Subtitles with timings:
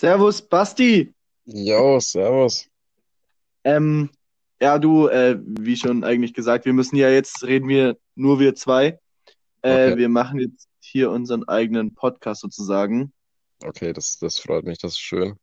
[0.00, 1.12] Servus, Basti.
[1.44, 2.66] Jo, servus.
[3.64, 4.08] Ähm,
[4.58, 8.54] ja, du, äh, wie schon eigentlich gesagt, wir müssen ja jetzt reden wir nur wir
[8.54, 8.98] zwei.
[9.60, 13.12] Äh, Okay, wir machen jetzt hier unseren eigenen Podcast sozusagen.
[13.62, 15.36] okay, das, das freut mich, das ist schön.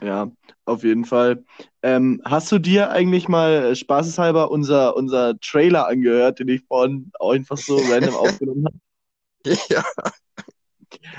[0.00, 0.32] Ja,
[0.64, 1.44] auf jeden Fall.
[1.82, 7.12] Ähm, hast du dir eigentlich mal äh, spaßeshalber unser, unser Trailer angehört, den ich vorhin
[7.18, 9.58] auch einfach so random aufgenommen habe?
[9.68, 9.84] Ja,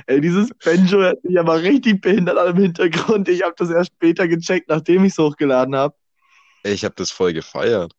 [0.07, 3.27] Ey, dieses Banjo hört sich aber richtig behindert an im Hintergrund.
[3.29, 5.95] Ich habe das erst später gecheckt, nachdem ich es hochgeladen habe.
[6.63, 7.93] ich habe das voll gefeiert.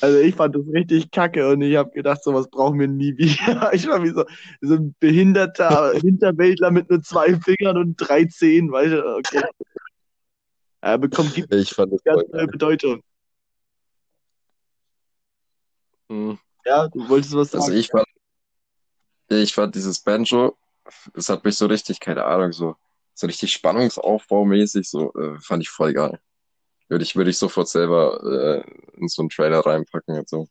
[0.00, 3.70] Also ich fand das richtig kacke und ich habe gedacht, sowas brauchen wir nie wieder.
[3.72, 4.24] Ich war wie so,
[4.60, 9.16] so ein behinderter Hinterwäldler mit nur zwei Fingern und drei Zehen, weißt du?
[9.18, 9.42] Okay.
[10.80, 12.46] Er bekommt Ich fand das ganz neue.
[12.48, 13.02] Bedeutung.
[16.10, 16.38] Hm.
[16.66, 17.78] Ja, du wolltest was Also sagen.
[17.78, 18.06] ich fand,
[19.28, 20.56] ich fand dieses Banjo,
[21.14, 22.76] das hat mich so richtig, keine Ahnung, so,
[23.14, 26.18] so richtig spannungsaufbaumäßig, so, äh, fand ich voll geil.
[26.88, 30.48] Würde ich, würde ich sofort selber äh, in so einen Trailer reinpacken und so.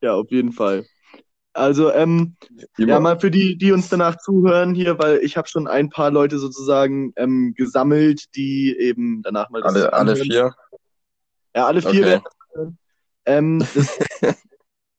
[0.00, 0.86] Ja, auf jeden Fall.
[1.54, 2.36] Also, ähm,
[2.78, 6.10] ja, mal für die, die uns danach zuhören hier, weil ich habe schon ein paar
[6.10, 10.54] Leute sozusagen ähm, gesammelt, die eben danach mal alle, alle vier?
[11.54, 12.20] Ja, alle vier Okay.
[12.54, 12.78] werden.
[13.26, 13.98] Ähm, das,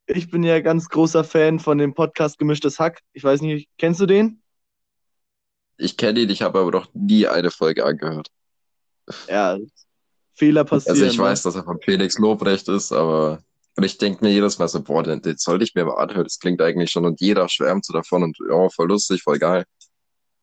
[0.07, 3.01] ich bin ja ganz großer Fan von dem Podcast Gemischtes Hack.
[3.13, 4.41] Ich weiß nicht, kennst du den?
[5.77, 8.29] Ich kenne ihn, ich habe aber noch nie eine Folge angehört.
[9.27, 9.57] Ja,
[10.35, 11.23] Fehler Also ich passieren, ne?
[11.23, 13.43] weiß, dass er von Felix Lobrecht ist, aber
[13.75, 16.25] und ich denke mir jedes Mal so, boah, den, den sollte ich mir mal anhören.
[16.25, 19.65] Das klingt eigentlich schon und jeder schwärmt so davon und ja, voll lustig, voll geil.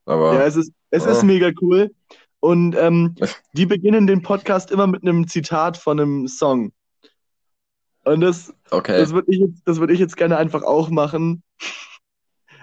[0.06, 1.92] Ja, Aber es ist, es ist ja, mega cool.
[2.41, 3.14] Und ähm,
[3.53, 6.72] die beginnen den Podcast immer mit einem Zitat von einem Song.
[8.05, 8.98] Und das, okay.
[8.98, 11.43] das würde ich jetzt, das würde ich jetzt gerne einfach auch machen.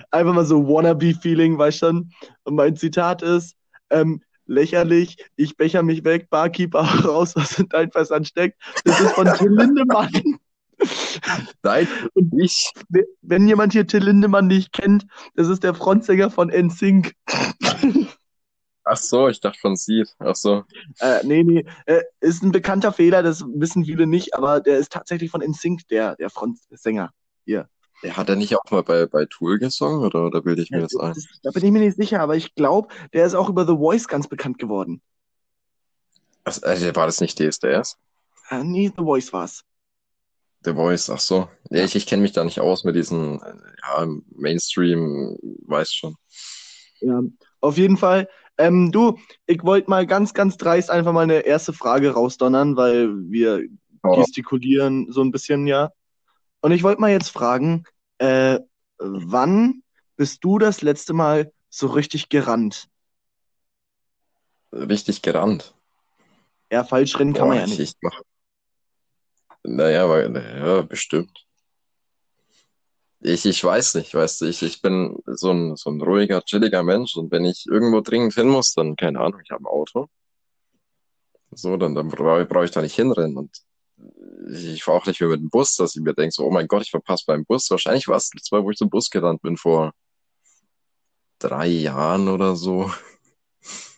[0.09, 2.11] Einfach mal so Wannabe-Feeling, weißt du schon?
[2.43, 3.55] Und mein Zitat ist,
[3.89, 8.59] ähm, lächerlich, ich becher mich weg, Barkeeper raus, was in dein Versand steckt.
[8.85, 10.09] Das ist von Till Lindemann.
[11.63, 12.71] Nein, Und ich.
[13.21, 15.05] wenn jemand hier Till Lindemann nicht kennt,
[15.35, 17.13] das ist der Frontsänger von NSYNC.
[18.87, 20.03] Ach so, ich dachte von sie.
[20.19, 20.63] Ach so.
[20.99, 24.91] Äh, nee, nee, äh, ist ein bekannter Fehler, das wissen viele nicht, aber der ist
[24.91, 27.11] tatsächlich von NSYNC, der, der Frontsänger.
[27.45, 27.69] Hier.
[28.01, 30.79] Ja, Hat er nicht auch mal bei, bei Tool gesungen oder, oder bilde ich Ja,
[30.79, 31.15] mir das ein?
[31.15, 33.75] das, da bin ich mir nicht sicher, aber ich glaube, der ist auch über The
[33.77, 35.01] Voice ganz bekannt geworden.
[36.45, 37.97] Äh, war das nicht DSDS?
[38.49, 39.63] Äh, nee, The Voice war's.
[40.63, 41.49] The Voice, ach so.
[41.71, 41.85] Ja, Ja.
[41.85, 44.05] ich, ich kenne mich da nicht aus mit diesen, äh, ja,
[44.35, 46.15] Mainstream, weiß schon.
[46.99, 47.21] Ja,
[47.61, 48.27] auf jeden Fall.
[48.57, 53.09] Ähm, du, ich wollte mal ganz, ganz dreist einfach mal eine erste Frage rausdonnern, weil
[53.29, 53.63] wir
[54.03, 55.91] Oh, gestikulieren so ein bisschen, ja.
[56.61, 57.83] Und ich wollte mal jetzt fragen,
[58.19, 58.59] äh,
[58.99, 59.83] wann
[60.17, 62.89] bist du das letzte Mal so richtig gerannt?
[64.71, 65.75] richtig gerannt.
[66.71, 67.79] Ja, falsch rennen kann man Boah, ja ich, nicht.
[67.79, 68.21] ich mach.
[69.63, 71.46] Naja, weil, naja, bestimmt.
[73.19, 76.83] Ich, ich weiß nicht, weißt du, ich, ich bin so ein, so ein ruhiger, chilliger
[76.83, 80.07] Mensch und wenn ich irgendwo dringend hin muss, dann, keine Ahnung, ich habe ein Auto.
[81.51, 83.49] So, dann, dann brauche brauch ich da nicht hinrennen und
[84.49, 86.67] ich, fahre auch nicht mehr mit dem Bus, dass ich mir denke, so, oh mein
[86.67, 87.69] Gott, ich verpasse beim Bus.
[87.71, 89.93] Wahrscheinlich war es das Mal, wo ich zum Bus gerannt bin, vor
[91.39, 92.91] drei Jahren oder so.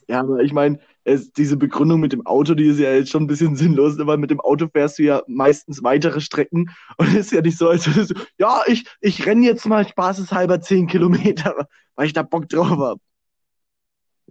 [0.07, 3.23] Ja, aber ich meine, es, diese Begründung mit dem Auto, die ist ja jetzt schon
[3.23, 7.07] ein bisschen sinnlos, ne, weil mit dem Auto fährst du ja meistens weitere Strecken und
[7.09, 10.61] es ist ja nicht so, als würdest du, ja, ich, ich renne jetzt mal spaßeshalber
[10.61, 13.01] zehn Kilometer, weil ich da Bock drauf habe.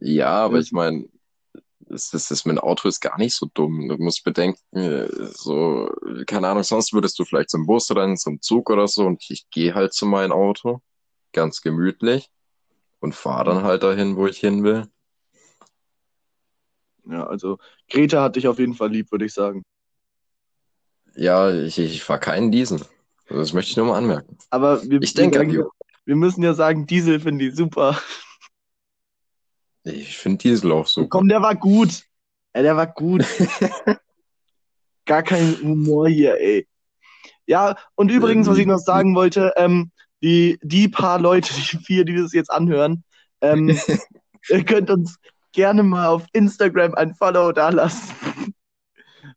[0.01, 1.07] Ja, aber ich meine,
[1.91, 3.89] es, es ist, mein Auto ist gar nicht so dumm.
[3.89, 4.61] Du musst bedenken,
[5.35, 5.91] so,
[6.27, 9.49] keine Ahnung, sonst würdest du vielleicht zum Bus rennen, zum Zug oder so und ich
[9.51, 10.81] gehe halt zu meinem Auto,
[11.33, 12.31] ganz gemütlich
[13.01, 14.89] und fahre dann halt dahin, wo ich hin will.
[17.11, 17.59] Ja, also
[17.91, 19.65] Greta hat dich auf jeden Fall lieb, würde ich sagen.
[21.15, 22.81] Ja, ich, ich fahre keinen Diesel.
[23.29, 24.39] Das möchte ich nur mal anmerken.
[24.51, 25.69] Aber wir, Ich wir, denke
[26.05, 28.01] wir müssen ja sagen, Diesel finde ich super.
[29.85, 31.09] ich finde Diesel auch super.
[31.09, 32.05] Komm, der war gut.
[32.55, 33.25] Ja, der war gut.
[35.07, 36.67] Gar kein Humor hier, ey.
[37.47, 39.91] Ja, und übrigens, was ich noch sagen wollte, ähm,
[40.23, 43.05] die, die paar Leute, die vier, die das jetzt anhören,
[43.41, 43.69] ähm,
[44.49, 45.19] ihr könnt uns
[45.59, 48.15] gerne mal auf Instagram ein Follow da lassen.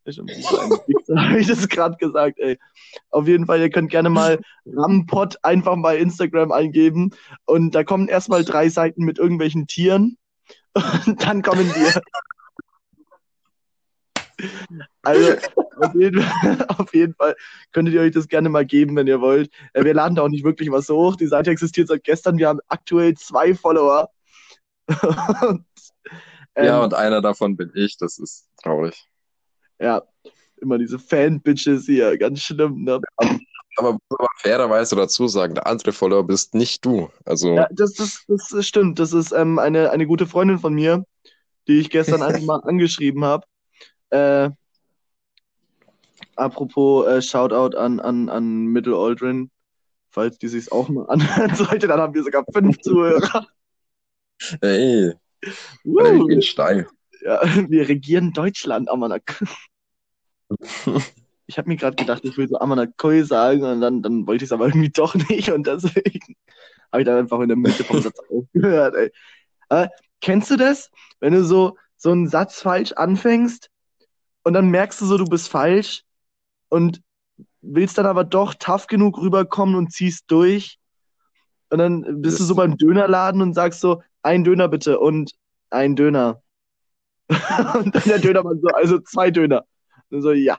[0.06, 2.58] So habe ich das gerade gesagt, ey.
[3.10, 7.10] Auf jeden Fall, ihr könnt gerne mal Rampot einfach bei Instagram eingeben
[7.44, 10.16] und da kommen erstmal drei Seiten mit irgendwelchen Tieren
[11.06, 12.02] und dann kommen wir.
[15.02, 15.34] Also,
[15.80, 17.36] auf jeden, Fall, auf jeden Fall
[17.72, 19.50] könntet ihr euch das gerne mal geben, wenn ihr wollt.
[19.72, 21.16] Äh, Wir laden da auch nicht wirklich was hoch.
[21.16, 22.38] Die Seite existiert seit gestern.
[22.38, 24.08] Wir haben aktuell zwei Follower.
[25.48, 25.64] Und,
[26.54, 29.08] Ähm, Ja, und einer davon bin ich, das ist traurig.
[29.80, 30.02] ja,
[30.60, 33.00] immer diese Fan-Bitches hier, ganz schlimm, ne?
[33.76, 37.10] Aber muss aber fairerweise dazu sagen, der andere Follower bist nicht du.
[37.24, 38.98] Also, Ja, das, das, das stimmt.
[38.98, 41.04] Das ist ähm, eine, eine gute Freundin von mir,
[41.68, 43.46] die ich gestern einfach mal angeschrieben habe.
[44.10, 44.50] Äh,
[46.36, 49.50] apropos äh, Shoutout an, an, an Middle Aldrin.
[50.10, 53.46] Falls die sich auch mal anhören sollte, dann haben wir sogar fünf Zuhörer.
[54.60, 55.12] Ey,
[55.84, 56.86] wir gehen steil.
[57.22, 59.42] Ja, wir regieren Deutschland, Amanak.
[61.46, 64.48] Ich habe mir gerade gedacht, ich will so Amanakoi sagen und dann, dann wollte ich
[64.48, 66.36] es aber irgendwie doch nicht und deswegen
[66.92, 68.94] habe ich dann einfach in der Mitte vom Satz aufgehört.
[68.94, 69.12] Ey.
[69.68, 69.90] Aber
[70.22, 70.90] kennst du das,
[71.20, 73.68] wenn du so, so einen Satz falsch anfängst
[74.44, 76.04] und dann merkst du so, du bist falsch
[76.70, 77.02] und
[77.60, 80.78] willst dann aber doch tough genug rüberkommen und ziehst durch
[81.72, 85.32] und dann bist du so beim Dönerladen und sagst so, ein Döner bitte und
[85.70, 86.42] ein Döner.
[87.74, 89.64] Und dann der Dönermann so, also zwei Döner.
[90.10, 90.58] Und so, ja.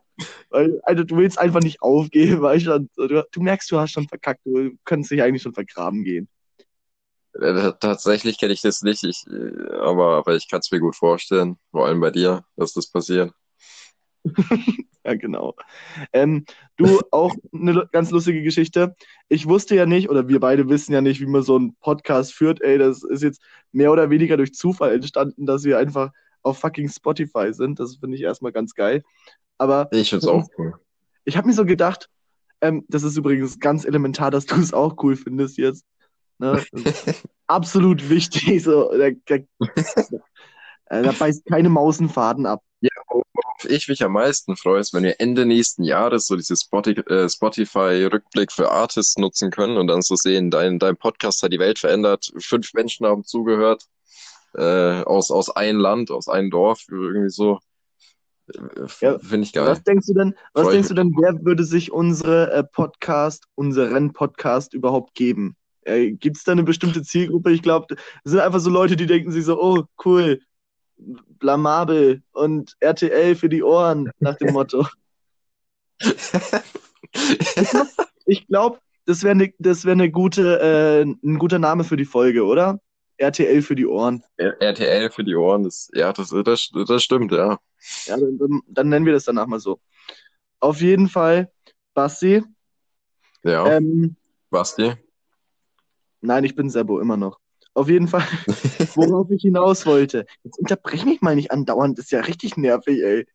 [0.49, 3.77] Weil, also, du willst einfach nicht aufgeben, weil ich dann, so, du, du merkst, du
[3.77, 6.27] hast schon verkackt, du könntest dich eigentlich schon vergraben gehen.
[7.79, 9.23] Tatsächlich kenne ich das nicht, ich,
[9.81, 13.31] aber, aber ich kann es mir gut vorstellen, vor allem bei dir, dass das passiert.
[15.05, 15.55] Ja, genau.
[16.13, 16.45] Ähm,
[16.77, 18.95] du, auch eine ganz lustige Geschichte.
[19.27, 22.33] Ich wusste ja nicht, oder wir beide wissen ja nicht, wie man so einen Podcast
[22.33, 22.61] führt.
[22.61, 23.41] Ey, das ist jetzt
[23.71, 26.11] mehr oder weniger durch Zufall entstanden, dass wir einfach
[26.41, 27.79] auf fucking Spotify sind.
[27.79, 29.03] Das finde ich erstmal ganz geil.
[29.57, 30.73] Aber Ich finde es auch cool.
[31.25, 32.09] ich habe mir so gedacht,
[32.61, 35.85] ähm, das ist übrigens ganz elementar, dass du es auch cool findest jetzt.
[36.39, 36.63] Ne?
[37.47, 38.63] Absolut wichtig.
[38.63, 39.37] So, da, da,
[41.01, 42.09] da beißt keine Maus einen
[42.95, 43.23] Ab.
[43.33, 47.29] Worauf ich mich am meisten freue, ist, wenn wir Ende nächsten Jahres so diese äh,
[47.29, 51.79] Spotify-Rückblick für Artists nutzen können und dann so sehen, dein, dein Podcast hat die Welt
[51.79, 53.85] verändert, fünf Menschen haben zugehört,
[54.55, 57.59] äh, aus, aus einem Land, aus einem Dorf, irgendwie so.
[58.53, 59.67] Äh, Ja, Finde ich geil.
[59.67, 63.45] Was denkst du denn, was Freu denkst du denn, wer würde sich unsere äh, Podcast,
[63.55, 65.55] unseren Podcast überhaupt geben?
[65.81, 67.51] Äh, Gibt es da eine bestimmte Zielgruppe?
[67.51, 70.39] Ich glaube, es sind einfach so Leute, die denken sich so, oh, cool,
[70.97, 74.85] blamabel und RTL für die Ohren, nach dem Motto.
[78.25, 82.05] Ich glaube, das wäre ne, das wär ne gute, äh, ein guter Name für die
[82.05, 82.79] Folge, oder?
[83.17, 84.23] RTL für die Ohren.
[84.37, 87.59] RTL für die Ohren, das, ja, das, das, das stimmt, ja.
[88.05, 89.79] Ja, dann, dann, dann nennen wir das danach mal so.
[90.59, 91.51] Auf jeden Fall,
[91.93, 92.43] Basti,
[93.43, 94.15] Ja, ähm,
[94.49, 94.93] Basti.
[96.21, 97.39] Nein, ich bin Sebo immer noch.
[97.75, 98.21] Auf jeden Fall,
[98.95, 100.25] worauf ich hinaus wollte.
[100.43, 103.25] Jetzt unterbrech mich mal nicht andauernd, das ist ja richtig nervig, ey.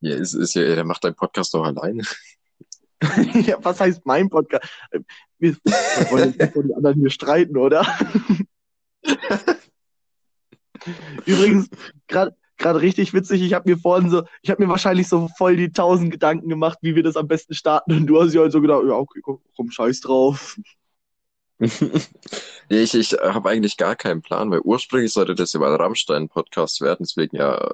[0.00, 2.02] Ja, ist, ist ja, der macht deinen Podcast doch alleine.
[3.46, 4.68] ja, was heißt mein Podcast?
[5.38, 7.86] Wir, wir wollen jetzt nicht vor die anderen hier streiten, oder?
[11.26, 11.68] Übrigens,
[12.06, 15.56] gerade gerade richtig witzig, ich habe mir vorhin so, ich habe mir wahrscheinlich so voll
[15.56, 17.92] die tausend Gedanken gemacht, wie wir das am besten starten.
[17.92, 20.58] Und du hast ja halt so gedacht, ja, okay, komm scheiß drauf.
[22.70, 25.80] Nee, ich, ich habe eigentlich gar keinen Plan, weil ursprünglich sollte das ja mal ein
[25.80, 27.72] Rammstein-Podcast werden, deswegen ja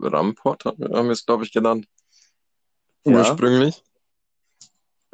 [0.00, 1.86] Ramport haben wir es, glaube ich, genannt.
[3.04, 3.18] Ja.
[3.18, 3.82] Ursprünglich.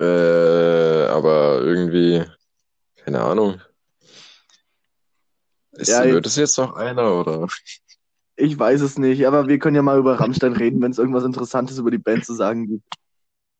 [0.00, 2.24] Äh, aber irgendwie,
[2.96, 3.60] keine Ahnung.
[5.72, 7.46] Ist, Ja, wird es jetzt noch einer oder?
[8.36, 11.24] Ich weiß es nicht, aber wir können ja mal über Rammstein reden, wenn es irgendwas
[11.24, 12.94] Interessantes über die Band zu sagen gibt.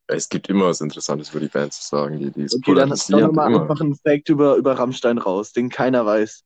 [0.06, 2.90] Es gibt immer was Interessantes über die Band zu sagen, die, die ist Okay, dann
[2.90, 6.44] hauen wir einfach einen Fact über, über Rammstein raus, den keiner weiß.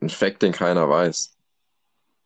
[0.00, 1.36] Ein Fact, den keiner weiß.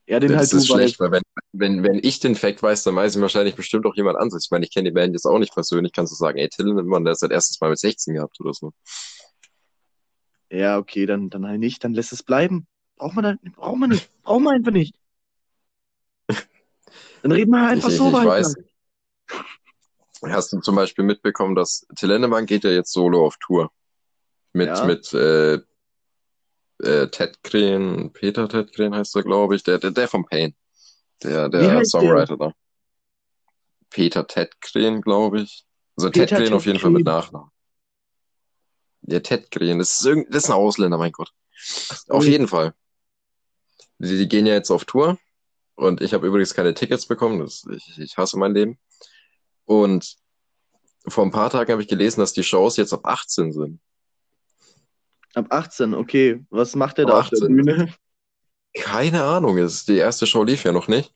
[0.07, 1.13] Ja, den das halt du ist schlecht, weißt.
[1.13, 1.21] weil
[1.53, 4.47] wenn, wenn, wenn ich den Fact weiß, dann weiß ihn wahrscheinlich bestimmt auch jemand anderes.
[4.47, 6.67] Ich meine, ich kenne die Band jetzt auch nicht persönlich, kannst du sagen, ey, Till
[6.67, 8.73] Lindemann, der ist seit erstes Mal mit 16 gehabt oder so.
[10.51, 12.67] Ja, okay, dann, dann halt nicht, dann lässt es bleiben.
[12.97, 14.95] Braucht man dann, braucht man nicht, braucht man einfach nicht.
[17.23, 18.29] Dann reden wir halt einfach ich, so ich, ich weiter.
[18.29, 18.57] weiß.
[20.23, 23.71] Hast du zum Beispiel mitbekommen, dass Till Lindemann geht ja jetzt solo auf Tour.
[24.53, 24.85] Mit, Ja.
[24.85, 25.55] mit äh,
[26.83, 30.55] äh, Ted Kren, Peter Ted Kren heißt er, glaube ich, der, der, der vom Pain.
[31.23, 31.85] Der, der?
[31.85, 32.53] Songwriter da.
[33.91, 35.65] Peter Ted Kren, glaube ich.
[35.97, 37.05] Also Ted Peter Kren Ted auf jeden Fall mit.
[37.05, 37.51] Nachnamen.
[39.03, 41.33] Der Ted Kren, das ist, irgend, das ist ein Ausländer, mein Gott.
[41.57, 42.13] so.
[42.13, 42.75] Auf jeden Fall.
[43.99, 45.19] Die, die gehen ja jetzt auf Tour
[45.75, 47.41] und ich habe übrigens keine Tickets bekommen.
[47.41, 48.79] Das, ich, ich hasse mein Leben.
[49.69, 50.17] Und
[51.07, 53.81] vor ein paar Tagen habe ich gelesen, dass die Shows jetzt ab 18 sind.
[55.35, 56.43] Ab 18, okay.
[56.49, 57.55] Was macht der Ab da auf der 18.
[57.55, 57.95] Bühne?
[58.75, 61.13] Keine Ahnung, es, die erste Show lief ja noch nicht.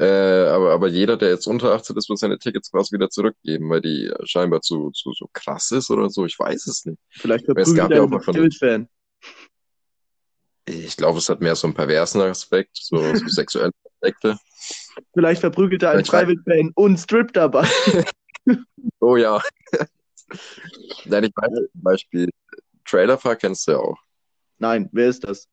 [0.00, 3.70] Äh, aber, aber jeder, der jetzt unter 18 ist, wird seine Tickets quasi wieder zurückgeben,
[3.70, 6.26] weil die scheinbar zu, zu so krass ist oder so.
[6.26, 6.98] Ich weiß es nicht.
[7.10, 8.88] Vielleicht Es gab er ja auch mal von- Still-Fan.
[10.64, 14.36] Ich glaube, es hat mehr so einen perversen Aspekt, so, so sexuelle Aspekte.
[15.14, 16.10] Vielleicht verprügelt er einen Vielleicht-
[16.44, 17.66] Freiwilligen und Strip dabei.
[18.98, 19.40] Oh ja.
[21.04, 22.30] Nein, ich meine zum Beispiel
[22.84, 23.98] Trailer Park kennst du ja auch.
[24.58, 25.46] Nein, wer ist das?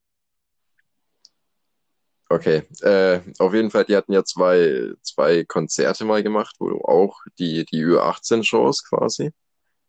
[2.30, 7.20] Okay, äh, auf jeden Fall, die hatten ja zwei, zwei Konzerte mal gemacht, wo auch
[7.40, 9.32] die, die Ü18-Shows quasi.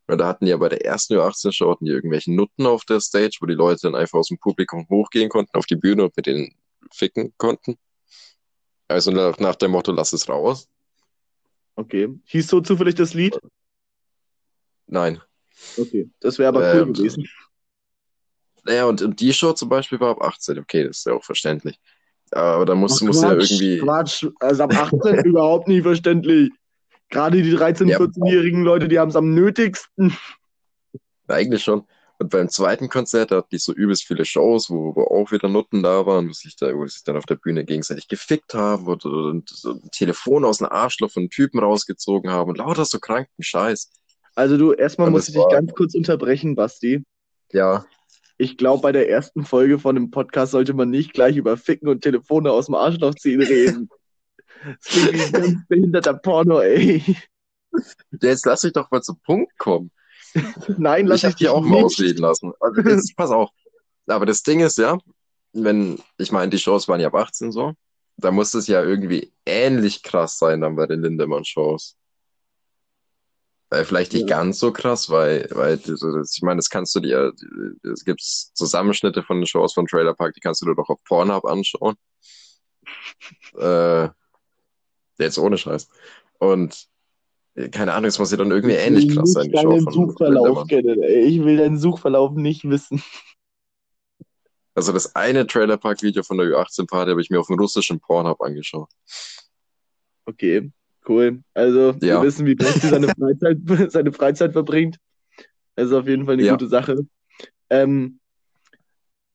[0.07, 2.99] Und da hatten die ja bei der ersten Ü18-Show hatten die irgendwelche Nutten auf der
[2.99, 6.17] Stage, wo die Leute dann einfach aus dem Publikum hochgehen konnten auf die Bühne und
[6.17, 6.53] mit denen
[6.91, 7.77] ficken konnten.
[8.91, 10.67] Also nach, nach dem Motto, lass es raus.
[11.75, 12.09] Okay.
[12.25, 13.39] Hieß so zufällig das Lied?
[14.87, 15.21] Nein.
[15.77, 16.09] Okay.
[16.19, 17.27] Das wäre aber cool Ähm, gewesen.
[18.63, 20.59] Naja, und, und die Show zum Beispiel war ab 18.
[20.59, 21.79] Okay, das ist ja auch verständlich.
[22.31, 23.77] Aber da muss, Ach, muss ja Quatsch, irgendwie.
[23.79, 24.25] Quatsch.
[24.39, 26.51] Also ab 18 überhaupt nicht verständlich.
[27.09, 27.99] Gerade die 13-, Ja.
[27.99, 30.15] 14-jährigen Leute, die haben es am nötigsten.
[31.27, 31.85] Eigentlich schon.
[32.21, 35.49] Und beim zweiten Konzert da hatten die so übelst viele Shows, wo, wo auch wieder
[35.49, 38.85] Nutten da waren, wo sich, da, wo sich dann auf der Bühne gegenseitig gefickt haben
[38.85, 42.85] und, und so ein Telefon aus dem Arschloch von einem Typen rausgezogen haben und lauter
[42.85, 43.91] so kranken Scheiß.
[44.35, 47.03] Also du, erstmal Und muss ich dich war- ganz kurz unterbrechen, Basti.
[47.53, 47.85] Ja,
[48.37, 51.89] Ich glaube, bei der ersten Folge von dem Podcast sollte man nicht gleich über Ficken
[51.89, 53.89] und Telefone aus dem Arschloch ziehen reden.
[54.63, 57.03] Das klingt wie ein ganz behinderter Porno, ey.
[58.21, 59.89] jetzt lass mich doch mal zum Punkt kommen.
[60.77, 61.83] Nein, lass ich habe dich dir auch nicht.
[61.83, 62.53] ausreden lassen.
[62.59, 63.49] Also jetzt, pass auf.
[64.07, 64.97] Aber das Ding ist ja,
[65.53, 67.73] wenn, ich meine, die Shows waren ja ab 18 so,
[68.17, 71.97] da muss es ja irgendwie ähnlich krass sein dann bei den Lindemann-Shows.
[73.69, 74.37] Äh, vielleicht nicht Ja.
[74.37, 77.31] ganz so krass, weil, weil ich meine, das kannst du dir,
[77.83, 80.99] es gibt Zusammenschnitte von den Shows von Trailer Park, die kannst du dir doch auf
[81.05, 81.95] Pornhub anschauen.
[83.57, 84.09] Äh,
[85.19, 85.87] jetzt ohne Scheiß.
[86.39, 86.87] Und
[87.71, 89.91] keine Ahnung, es muss ja dann irgendwie Ich ähnlich will krass sein, die Show deinen
[89.91, 91.21] Suchverlauf kennen, ey.
[91.25, 93.01] Ich will deinen Suchverlauf nicht wissen.
[94.73, 97.59] Also das eine Trailer Park Video von der Ü18 Party habe ich mir auf dem
[97.59, 98.89] russischen Pornhub angeschaut.
[100.25, 100.71] Okay,
[101.09, 101.43] cool.
[101.53, 102.21] Also, wir Ja.
[102.21, 103.57] wissen, wie Basti seine Freizeit,
[103.91, 104.97] seine Freizeit verbringt.
[105.75, 106.53] Das ist auf jeden Fall eine Ja.
[106.53, 107.05] gute Sache.
[107.69, 108.19] Ähm,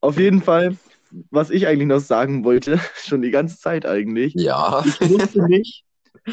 [0.01, 0.79] auf jeden Fall,
[1.31, 4.33] was ich eigentlich noch sagen wollte, schon die ganze Zeit eigentlich.
[4.35, 4.85] Ja.
[4.87, 5.85] Ich wusste nicht,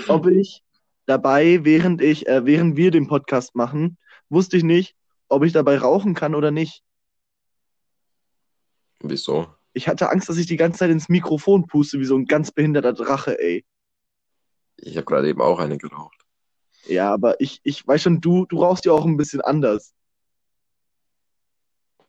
[0.08, 0.64] ob ich
[1.06, 3.98] dabei, während ich, äh, während wir den Podcast machen,
[4.30, 4.96] wusste ich nicht,
[5.28, 6.84] ob ich dabei rauchen kann oder nicht.
[9.00, 9.48] Wieso?
[9.74, 12.52] Ich hatte Angst, dass ich die ganze Zeit ins Mikrofon puste, wie so ein ganz
[12.52, 13.66] behinderter Drache, ey.
[14.78, 16.18] Ich habe gerade eben auch eine geraucht.
[16.86, 19.94] Ja, aber ich, ich weiß schon, du, du rauchst ja auch ein bisschen anders.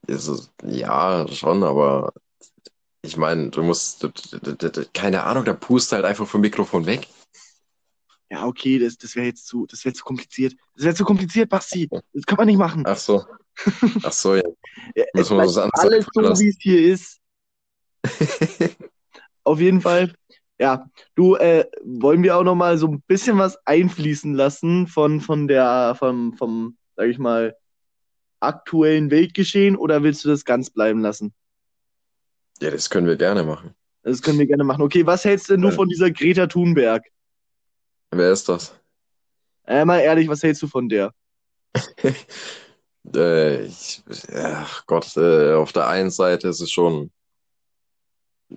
[0.06, 2.12] Ist es, ja, schon, aber
[3.02, 7.06] ich meine, du musst, du, du, keine Ahnung, da pust halt einfach vom Mikrofon weg.
[8.34, 10.56] Ja, okay, das, das wäre jetzt zu, das wäre zu kompliziert.
[10.74, 11.88] Das wäre zu kompliziert, Basti.
[12.12, 12.82] Das kann man nicht machen.
[12.84, 13.24] Ach so.
[14.02, 14.42] Ach so, ja.
[14.96, 17.20] Ja, müssen wir anders alles so, wie es hier ist.
[19.44, 20.12] Auf jeden Fall.
[20.58, 25.20] Ja, du, äh, wollen wir auch noch mal so ein bisschen was einfließen lassen von,
[25.20, 27.56] von der, vom, vom, sag ich mal,
[28.40, 31.32] aktuellen Weltgeschehen oder willst du das ganz bleiben lassen?
[32.60, 33.76] Ja, das können wir gerne machen.
[34.02, 34.82] Das können wir gerne machen.
[34.82, 35.74] Okay, was hältst denn du Ja.
[35.74, 37.04] von dieser Greta Thunberg?
[38.10, 38.74] Wer ist das?
[39.66, 41.12] Äh, mal ehrlich, was hältst du von der?
[43.14, 47.10] Äh, ich, ach Gott, äh, auf der einen Seite ist es schon,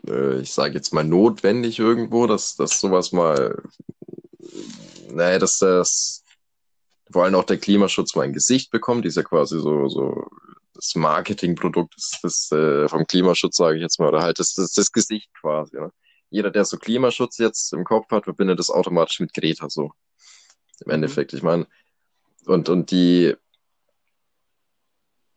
[0.07, 3.61] äh, ich sage jetzt mal notwendig irgendwo, dass, dass sowas mal,
[5.09, 6.23] naja, dass das
[7.11, 10.27] vor allem auch der Klimaschutz mal ein Gesicht bekommt, ist ja quasi so, so
[10.73, 14.71] das Marketingprodukt des, des, äh, vom Klimaschutz, sage ich jetzt mal, oder halt das, das,
[14.71, 15.77] das Gesicht quasi.
[15.77, 15.91] Ne?
[16.29, 19.91] Jeder, der so Klimaschutz jetzt im Kopf hat, verbindet das automatisch mit Greta so.
[20.85, 21.67] Im Endeffekt, ich meine,
[22.45, 23.35] und, und die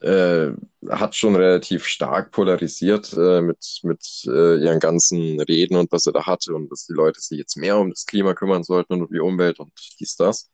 [0.01, 0.53] äh,
[0.89, 6.13] hat schon relativ stark polarisiert äh, mit, mit äh, ihren ganzen Reden und was er
[6.13, 9.03] da hatte und dass die Leute sich jetzt mehr um das Klima kümmern sollten und
[9.03, 10.51] um die Umwelt und dies, das.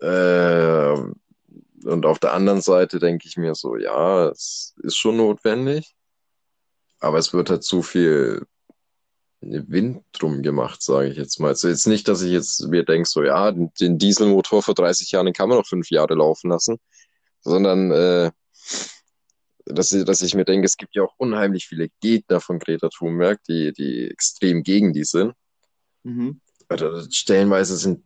[0.00, 0.94] Äh,
[1.84, 5.94] und auf der anderen Seite denke ich mir so, ja, es ist schon notwendig,
[7.00, 8.46] aber es wird halt zu viel
[9.40, 11.48] Wind drum gemacht, sage ich jetzt mal.
[11.48, 15.26] Also jetzt nicht, dass ich jetzt mir denke, so, ja, den, Dieselmotor vor 30 Jahren,
[15.26, 16.78] den kann man noch fünf Jahre laufen lassen
[17.40, 18.30] sondern äh,
[19.64, 22.88] dass, ich- dass ich mir denke, es gibt ja auch unheimlich viele Gegner von Greta
[22.88, 25.34] Thunberg, die, die extrem gegen die sind.
[26.02, 26.40] Mhm.
[26.70, 28.04] Oder stellenweise sind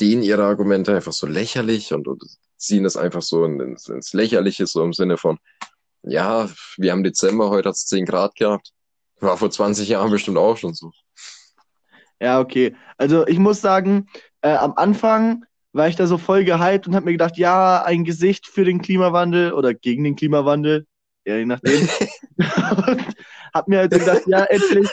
[0.00, 2.22] denen ihre Argumente einfach so lächerlich und, und
[2.56, 5.38] ziehen es einfach so in, ins, ins Lächerliche, so im Sinne von,
[6.02, 8.72] ja, wir haben Dezember, heute hat es 10 Grad gehabt.
[9.20, 10.92] War vor 20 Jahren bestimmt auch schon so.
[12.20, 12.74] Ja, okay.
[12.98, 14.06] Also ich muss sagen,
[14.42, 18.04] äh, am Anfang war ich da so voll gehypt und habe mir gedacht, ja, ein
[18.04, 20.86] Gesicht für den Klimawandel oder gegen den Klimawandel.
[21.24, 21.88] Ja, je nachdem.
[23.54, 24.88] hab mir halt so gedacht, ja, endlich.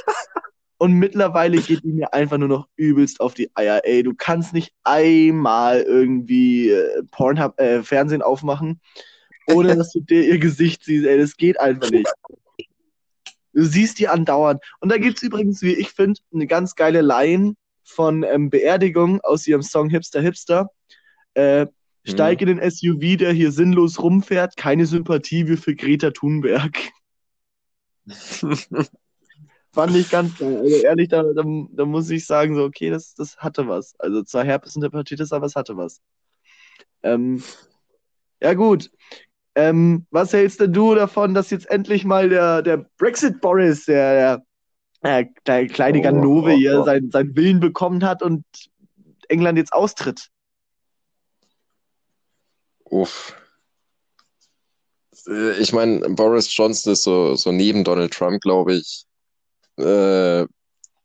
[0.80, 3.82] Und mittlerweile geht die mir einfach nur noch übelst auf die Eier.
[3.84, 8.80] Ey, du kannst nicht einmal irgendwie äh, Pornhub, äh, Fernsehen aufmachen,
[9.48, 11.06] ohne dass du dir ihr Gesicht siehst.
[11.06, 12.08] Ey, das geht einfach nicht.
[13.58, 14.64] Du siehst die andauernd.
[14.82, 19.48] Und da gibt's übrigens, wie ich finde, eine ganz geile Line von ähm, Beerdigung aus
[19.48, 20.70] ihrem Song Hipster Hipster.
[21.34, 21.66] Äh,
[22.04, 24.58] steig in den SUV, der hier sinnlos rumfährt.
[24.58, 26.78] Keine Sympathie wie für Greta Thunberg.
[29.74, 30.60] Fand ich ganz geil.
[30.60, 34.00] Also ehrlich, da, da, da muss ich sagen, so, okay, das, das hatte was.
[34.00, 36.00] Also zwar Herpes und Hepatitis, aber es hatte was.
[37.02, 37.42] Ähm,
[38.40, 38.92] ja, gut.
[39.58, 44.44] Ähm, was hältst denn du davon, dass jetzt endlich mal der, der Brexit Boris, der,
[45.04, 46.84] der, der kleine Oh, Ganove oh, hier oh.
[46.84, 48.46] seinen, seinen Willen bekommen hat und
[49.30, 50.28] England jetzt austritt?
[52.86, 53.36] Uff.
[55.28, 59.06] Äh, Ich meine, Boris Johnson ist so, so neben Donald Trump, glaube ich,
[59.78, 60.46] äh,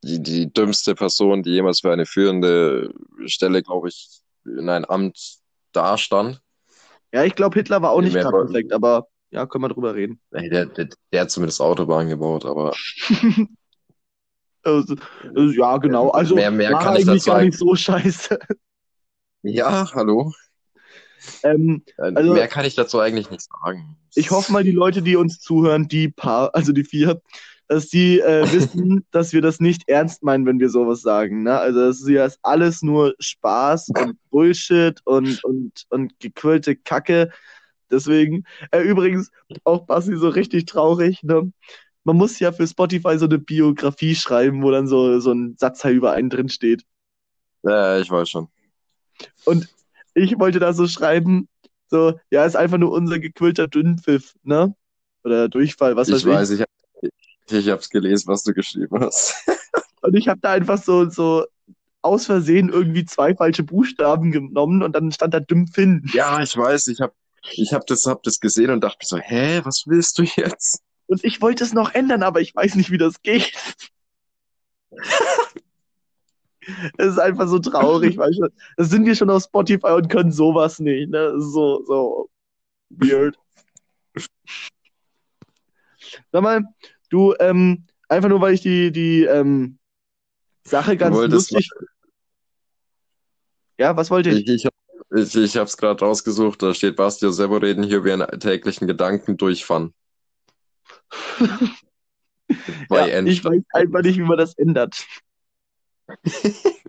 [0.04, 2.92] die, die dümmste Person, die jemals für eine führende
[3.25, 5.38] Stelle, glaube ich, in ein Amt
[5.73, 6.42] dastand.
[7.12, 9.95] Ja, ich glaube, Hitler war auch Nee, nicht gerade perfekt, aber ja, können wir drüber
[9.95, 10.21] reden.
[10.33, 12.73] Ey, Der, der, der hat zumindest Autobahn gebaut, aber
[14.64, 14.95] Also,
[15.35, 16.11] also, ja, genau.
[16.11, 18.38] Also Mehr- mehr war kann ich eigentlich dazu gar nicht so scheiße.
[19.42, 20.33] ja, hallo.
[21.42, 23.97] Ähm, Äh, Also- Mehr kann ich dazu eigentlich nicht sagen.
[24.14, 27.21] ich hoffe mal, die Leute, die uns zuhören, die paar, also die vier,
[27.73, 31.43] dass die äh, wissen, dass wir das nicht ernst meinen, wenn wir sowas sagen.
[31.43, 31.59] Ne?
[31.59, 37.31] Also das ist ja alles nur Spaß und Bullshit und, und, und gequirlte Kacke.
[37.91, 39.31] Deswegen, äh, übrigens,
[39.64, 41.52] auch Basti so richtig traurig, ne?
[42.05, 45.95] Man muss ja für Spotify so eine Biografie schreiben, wo dann so, so ein Satzteil
[45.95, 46.83] über einen drin steht.
[47.62, 48.49] Ja, ich weiß schon.
[50.14, 51.49] ich wollte da so schreiben,
[51.87, 54.75] so, ja, ist einfach nur unser gequillter Dünnpfiff, ne?
[55.23, 56.64] Oder Durchfall, was weiß Ich weiß, ich,
[57.51, 59.35] ich hab's gelesen, was du geschrieben hast.
[60.02, 61.45] Und ich habe da einfach so, so
[62.02, 66.05] aus Versehen irgendwie zwei falsche Buchstaben genommen und dann stand da Dümpfin.
[66.13, 67.15] Ja, ich weiß, ich hab,
[67.52, 70.83] ich hab das, hab das gesehen und dachte mir so, hä, was willst du jetzt?
[71.07, 73.52] Und ich wollte es noch ändern, aber ich weiß nicht, wie das geht.
[76.97, 80.31] Es ist einfach so traurig, weil schon, das sind wir schon auf Spotify und können
[80.31, 81.35] sowas nicht, ne?
[81.41, 82.31] So, so
[82.89, 83.37] weird.
[86.31, 86.63] Sag mal,
[87.13, 89.79] du, ähm, einfach nur, weil ich die, die, ähm,
[90.65, 91.69] Sache ganz lustig.
[93.79, 94.47] Ja, was wollte ich?
[94.49, 94.69] Ich, ich,
[95.11, 98.87] ich, ich hab's gerade rausgesucht, da steht Basti und Sebo reden hier über ihren täglichen
[98.87, 99.93] Gedanken durchfahren.
[102.89, 105.05] Bei Ja, ich weiß einfach nicht, wie man das ändert.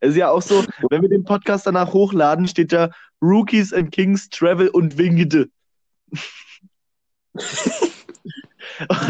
[0.00, 2.90] Es ist ja auch so, wenn wir den Podcast danach hochladen, steht da
[3.22, 5.48] Rookies and Kings Travel und Wingede.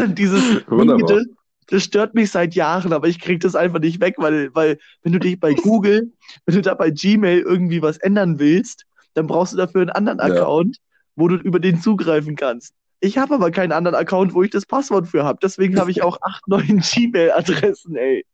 [0.01, 1.21] Und dieses Wunderbar.
[1.67, 5.13] Das stört mich seit Jahren, aber ich krieg das einfach nicht weg, weil, weil wenn
[5.13, 6.11] du dich bei Google,
[6.45, 10.19] wenn du da bei Gmail irgendwie was ändern willst, dann brauchst du dafür einen anderen
[10.19, 10.25] Ja.
[10.25, 10.77] Account,
[11.15, 12.73] wo du über den zugreifen kannst.
[12.99, 15.39] Ich habe aber keinen anderen Account, wo ich das Passwort für habe.
[15.41, 18.25] Deswegen habe ich auch acht, neun Gmail-Adressen, ey.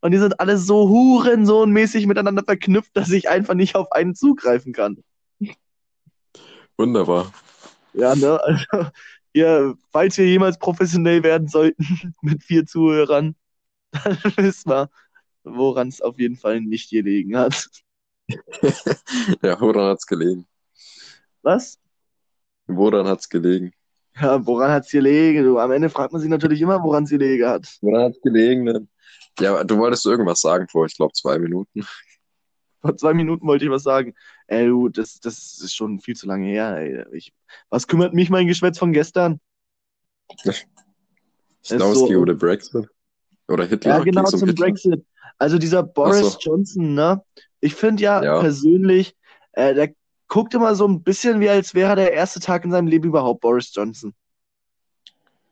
[0.00, 4.72] Und die sind alle so hurensohnmäßig miteinander verknüpft, dass ich einfach nicht auf einen zugreifen
[4.72, 4.98] kann.
[6.76, 7.32] Wunderbar.
[7.94, 8.40] Ja, ne?
[8.42, 8.90] Also,
[9.34, 13.34] ja, falls wir jemals professionell werden sollten mit vier Zuhörern,
[13.92, 14.90] dann wissen wir,
[15.44, 17.68] woran es auf jeden Fall nicht gelegen hat.
[19.42, 20.46] Ja, woran hat's gelegen?
[21.42, 21.78] Was?
[22.66, 23.72] Woran hat's gelegen?
[24.16, 25.44] Ja, woran hat's gelegen?
[25.44, 27.76] Du, am Ende fragt man sich natürlich immer, woran es gelegen hat.
[27.82, 28.88] Woran hat's gelegen denn?
[29.38, 31.84] Ja, du wolltest irgendwas sagen vor, ich glaube, zwei Minuten.
[32.84, 34.14] Vor zwei Minuten wollte ich was sagen.
[34.46, 37.04] Ey, du, das, das ist schon viel zu lange her, ey.
[37.12, 37.32] Ich,
[37.70, 39.40] was kümmert mich mein Geschwätz von gestern?
[41.64, 42.86] Snowski so- oder Brexit?
[43.48, 43.98] Oder Hitler?
[43.98, 44.66] Ja, genau, um zum Hitler?
[44.66, 45.04] Brexit.
[45.38, 46.38] Also dieser Boris so.
[46.40, 47.22] Johnson, ne?
[47.60, 48.40] Ich finde ja, Ja.
[48.40, 49.16] persönlich,
[49.52, 49.94] äh, der
[50.28, 53.40] guckt immer so ein bisschen wie, als wäre der erste Tag in seinem Leben überhaupt
[53.40, 54.14] Boris Johnson.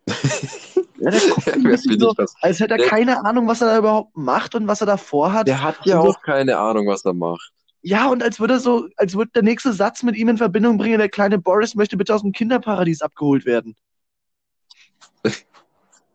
[1.03, 2.35] Ja, der guckt bisschen bin so, das?
[2.41, 4.97] als hätte er Der- keine Ahnung, was er da überhaupt macht und was er da
[4.97, 5.49] vorhat.
[5.49, 7.53] Der hat ja Also- auch keine Ahnung, was er macht.
[7.85, 10.99] Ja, und als würde so, als würde der nächste Satz mit ihm in Verbindung bringen,
[10.99, 13.75] der kleine Boris möchte bitte aus dem Kinderparadies abgeholt werden.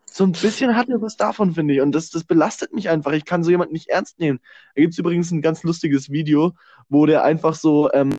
[0.10, 1.82] So ein bisschen hat er was davon, finde ich.
[1.82, 3.12] Und das, das belastet mich einfach.
[3.12, 4.39] Ich kann so jemanden nicht ernst nehmen.
[4.73, 6.54] Da gibt's übrigens ein ganz lustiges Video,
[6.89, 8.15] wo der einfach so, ähm,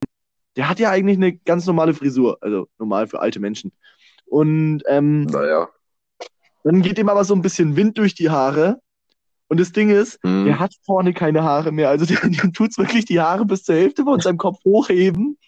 [0.57, 3.72] der hat ja eigentlich eine ganz normale Frisur, also normal für alte Menschen.
[4.26, 5.68] Und ähm, Naja.
[6.68, 8.81] Dann geht ihm aber so ein bisschen Wind durch die Haare.
[9.48, 10.44] Und das Ding ist, Hm.
[10.44, 11.88] der hat vorne keine Haare mehr.
[11.88, 15.38] Also der, dem tut's wirklich die Haare bis zur Hälfte von seinem Kopf hochheben.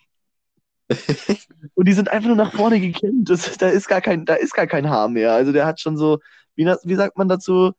[1.74, 3.28] Und die sind einfach nur nach vorne gekämmt.
[3.28, 5.32] Das, da, ist gar kein, da ist gar kein Haar mehr.
[5.32, 6.20] Also der hat schon so,
[6.56, 7.72] wie, wie sagt man dazu?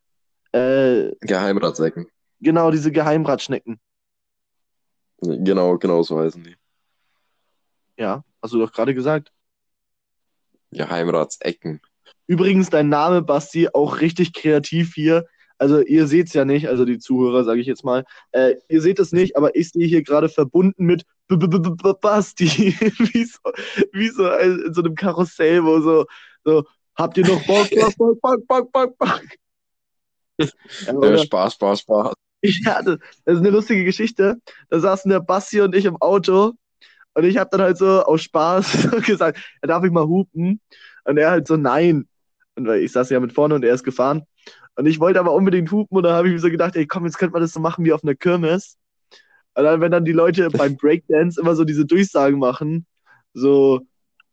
[0.51, 2.08] Äh, Geheimratsecken.
[2.39, 3.80] Genau, diese Geheimratschnecken.
[5.21, 6.56] Genau, genau so heißen die.
[7.97, 9.32] Ja, hast du doch gerade gesagt.
[10.71, 11.82] Geheimratsecken.
[12.27, 15.25] Übrigens, dein Name, Basti, auch richtig kreativ hier.
[15.57, 18.03] Also ihr seht es ja nicht, also die Zuhörer, sage ich jetzt mal.
[18.31, 21.99] Äh, ihr seht es nicht, aber ich sehe hier gerade verbunden mit B -B -B
[21.99, 22.45] Basti.
[23.13, 23.39] wie so,
[23.93, 26.05] wie so in so einem Karussell, wo so,
[26.43, 26.63] so
[26.95, 29.21] habt ihr noch Bock, Bock, Bock, Bock, Bock, Bock.
[30.88, 32.13] Ja, Spaß, Spaß, Spaß.
[32.43, 34.38] Ja, das, das ist eine lustige Geschichte.
[34.69, 36.53] Da saßen der Basti und ich im Auto
[37.13, 40.62] und ich habe dann halt so aus Spaß gesagt, ja, darf ich mal hupen?
[41.03, 42.07] Und er halt so, nein.
[42.62, 44.24] Und weil ich saß ja mit vorne und er ist gefahren.
[44.76, 47.06] Und ich wollte aber unbedingt hupen und da habe ich mir so gedacht, ey komm,
[47.06, 48.78] jetzt könnte man das so machen wie auf einer Kirmes.
[49.56, 52.86] Und dann, wenn dann die Leute beim Breakdance immer so diese Durchsagen machen,
[53.34, 53.82] so,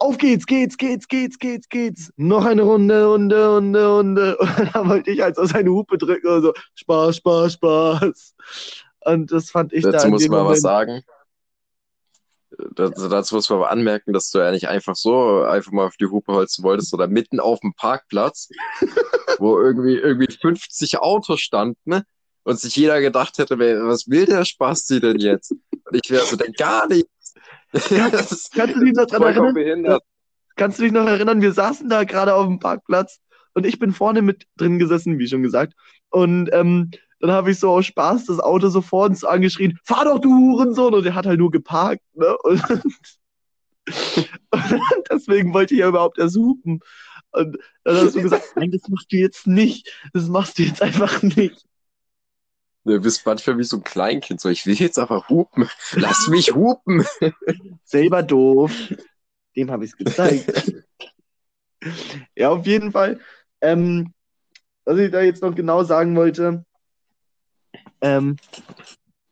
[0.01, 2.13] auf geht's, geht's, geht's, geht's, geht's, geht's.
[2.17, 4.39] Noch eine Runde, Runde, Runde, Runde.
[4.59, 8.35] Und dann wollte ich halt so seine Hupe drücken und so, Spaß, Spaß, Spaß.
[9.07, 11.03] Und das fand ich Dazu da muss man Moment, was sagen.
[12.75, 15.97] Dazu, dazu muss man aber anmerken, dass du ja nicht einfach so einfach mal auf
[15.97, 18.49] die Hupe holzen wolltest, oder mitten auf dem Parkplatz,
[19.39, 22.03] wo irgendwie, irgendwie 50 Autos standen
[22.43, 25.53] und sich jeder gedacht hätte, was will der Spasti denn jetzt?
[25.53, 27.35] Und ich wäre so, denn gar nichts.
[27.89, 29.55] Kannst, kannst du dich noch dran erinnern?
[29.55, 30.03] Behindert.
[30.57, 31.43] Kannst du dich noch erinnern?
[31.43, 33.21] Wir saßen da gerade auf dem Parkplatz
[33.53, 35.75] und ich bin vorne mit drin gesessen, wie schon gesagt.
[36.09, 40.05] Und ähm, dann habe ich so aus Spaß das Auto so vor uns angeschrien, fahr
[40.05, 40.95] doch, du Hurensohn!
[40.95, 42.37] Und der hat halt nur geparkt, ne?
[42.43, 42.63] Und,
[44.51, 46.81] und deswegen wollte ich ja überhaupt erst hupen.
[47.33, 49.93] Und dann hast du gesagt, nein, das machst du jetzt nicht.
[50.13, 51.65] Das machst du jetzt einfach nicht.
[52.85, 55.69] Du bist manchmal wie so ein Kleinkind, so ich will jetzt aber hupen.
[55.93, 57.05] Lass mich hupen.
[57.85, 58.73] Selber doof.
[59.57, 60.73] Dem habe ich es gezeigt.
[62.37, 63.21] ja, auf jeden Fall.
[63.61, 64.15] Ähm,
[64.85, 66.65] was ich da jetzt noch genau sagen wollte,
[68.01, 68.37] ähm,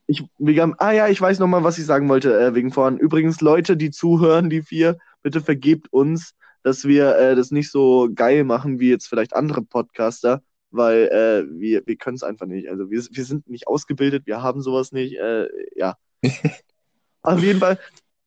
[0.06, 2.98] ich, wegen, ah ja, ich weiß noch mal, was ich sagen wollte äh, wegen vorhin.
[2.98, 8.08] Übrigens, Leute, die zuhören, die vier, bitte vergebt uns, dass wir äh, das nicht so
[8.14, 12.68] geil machen wie jetzt vielleicht andere Podcaster, weil äh, wir, wir können es einfach nicht.
[12.68, 15.16] Also wir, wir sind nicht ausgebildet, wir haben sowas nicht.
[15.18, 15.96] Äh, ja.
[17.22, 17.78] Auf jeden Fall,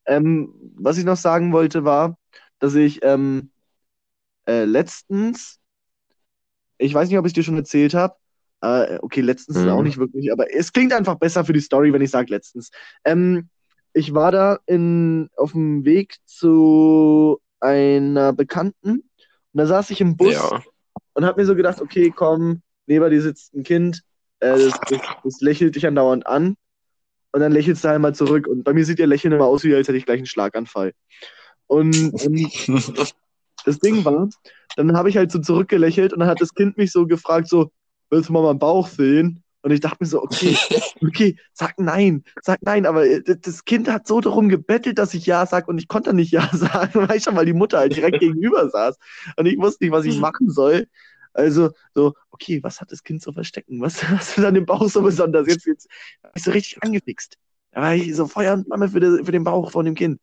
[0.06, 2.18] ähm, was ich noch sagen wollte, war,
[2.60, 3.52] dass ich ähm,
[4.46, 5.60] äh, letztens,
[6.78, 8.16] ich weiß nicht, ob ich dir schon erzählt habe,
[8.62, 9.70] äh, okay, letztens Mhm.
[9.70, 12.72] auch nicht wirklich, aber es klingt einfach besser für die Story, wenn ich sage letztens.
[13.06, 13.50] Ähm,
[13.94, 19.04] ich war da in, auf dem Weg zu einer Bekannten und
[19.54, 20.62] da saß ich im Bus Ja.
[21.14, 24.04] und habe mir so gedacht, okay, komm, neben dir sitzt ein Kind,
[24.40, 26.56] äh, das, das, das lächelt dich andauernd an
[27.32, 29.64] und dann lächelst du halt mal zurück und bei mir sieht ihr Lächeln immer aus,
[29.64, 30.94] wie als hätte ich gleich einen Schlaganfall.
[31.68, 32.52] Und, und
[33.66, 34.30] das Ding war,
[34.76, 37.72] dann habe ich halt so zurückgelächelt und dann hat das Kind mich so gefragt, so,
[38.10, 39.44] willst du mal meinen Bauch sehen?
[39.62, 40.56] Und ich dachte mir so, okay,
[41.04, 45.26] okay, sag nein, sag nein, aber äh, das- Kind hat so darum gebettelt, dass ich
[45.26, 48.20] ja sag und ich konnte nicht ja sagen, weil schon, weil die Mutter halt direkt
[48.22, 48.98] gegenüber saß
[49.36, 50.88] und ich wusste nicht, was ich machen soll.
[51.34, 53.82] Also so, okay, was hat das Kind so verstecken?
[53.82, 55.48] Was, was ist an dem Bauch so besonders?
[55.48, 55.88] Jetzt, jetzt
[56.22, 57.36] war ich so richtig angefixt.
[57.72, 60.20] Da war ich so Feuer und Flamme für, die, für den Bauch von dem Kind.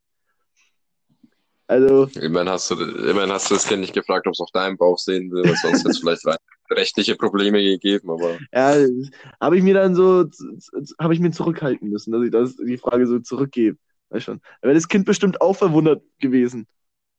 [1.69, 4.77] Also, Immerhin hast, du, immerhin hast du das Kind nicht gefragt, ob es auch deinen
[4.77, 6.37] Bauch sehen will, weil sonst es vielleicht rein-
[6.71, 8.77] rechtliche Probleme gegeben, aber Ja,
[9.41, 10.27] habe ich mir dann so,
[10.99, 13.79] habe ich mir zurückhalten müssen, dass ich das, die Frage so zurückgebe.
[14.11, 14.41] Weißt schon.
[14.61, 16.67] Da wäre das Kind bestimmt auch verwundert gewesen.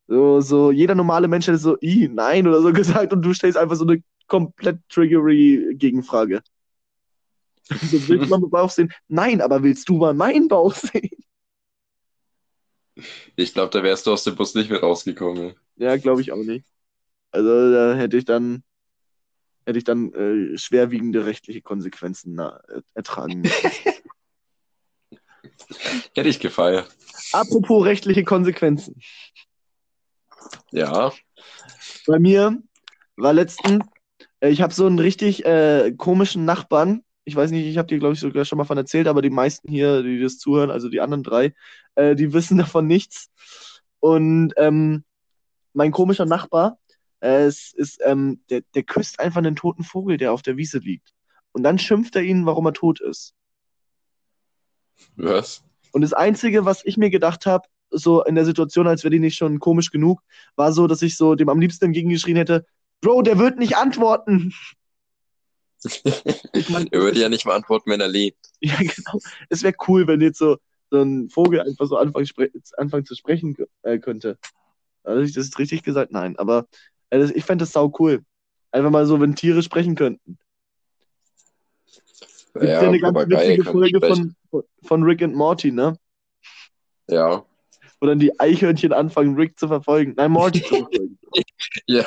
[0.07, 3.57] So, so, jeder normale Mensch hätte so, i, nein oder so gesagt und du stellst
[3.57, 6.41] einfach so eine komplett triggery Gegenfrage.
[7.81, 8.91] So, willst du mal meinen Bauch sehen?
[9.07, 11.09] Nein, aber willst du mal meinen Bauch sehen?
[13.37, 15.55] ich glaube, da wärst du aus dem Bus nicht mehr rausgekommen.
[15.75, 16.65] Ja, glaube ich auch nicht.
[17.31, 18.63] Also da hätte ich dann,
[19.67, 23.69] hätte ich dann äh, schwerwiegende rechtliche Konsequenzen na, äh, ertragen müssen.
[26.15, 26.87] Hätte ich gefeiert.
[27.33, 29.01] Apropos rechtliche Konsequenzen.
[30.71, 31.11] Ja.
[32.05, 32.57] Bei mir
[33.17, 33.83] war letztens,
[34.39, 37.03] äh, ich habe so einen richtig äh, komischen Nachbarn.
[37.25, 39.29] Ich weiß nicht, ich habe dir, glaube ich, sogar schon mal von erzählt, aber die
[39.29, 41.53] meisten hier, die das zuhören, also die anderen drei,
[41.95, 43.29] äh, die wissen davon nichts.
[43.99, 45.03] Und ähm,
[45.73, 46.79] mein komischer Nachbar,
[47.19, 51.13] es ist, ähm, der, der küsst einfach einen toten Vogel, der auf der Wiese liegt.
[51.51, 53.33] Und dann schimpft er ihn, warum er tot ist.
[55.15, 55.63] Was?
[55.91, 59.19] Und das Einzige, was ich mir gedacht habe, so in der Situation, als wäre die
[59.19, 60.21] nicht schon komisch genug,
[60.55, 62.65] war so, dass ich so dem am liebsten entgegengeschrien hätte,
[63.01, 64.53] Bro, der wird nicht antworten.
[66.53, 68.49] Ich mein, er würde ja nicht mal antworten, wenn er lebt.
[68.61, 69.19] ja, genau.
[69.47, 70.57] Es wäre cool, wenn jetzt so,
[70.89, 74.39] so ein Vogel einfach so anfangen, spre anfangen zu sprechen äh, könnte.
[75.03, 76.11] Also ich das richtig gesagt?
[76.11, 76.67] Nein, aber
[77.09, 78.23] äh, ich fände das sau cool.
[78.71, 80.37] Einfach mal so, wenn Tiere sprechen könnten.
[82.53, 84.35] Gibt ja, ja eine ganz witzige Folge von,
[84.83, 85.97] von Rick and Morty, ne?
[87.07, 87.45] Ja.
[87.99, 90.13] Wo dann die Eichhörnchen anfangen, Rick zu verfolgen.
[90.17, 91.17] Nein, Morty zu verfolgen.
[91.85, 92.05] ja,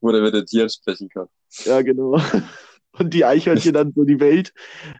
[0.00, 1.28] wo der mit den Tieren sprechen kann.
[1.64, 2.20] Ja, genau.
[2.98, 4.52] Und die Eichhörnchen dann so die Welt,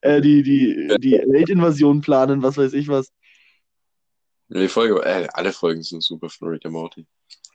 [0.02, 3.12] äh, die, die, die Weltinvasion planen, was weiß ich was.
[4.48, 7.06] Die Folge, äh, alle Folgen sind super von Rick and Morty.